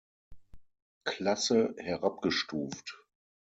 Klasse 1.03 1.75
herabgestuft. 1.77 2.97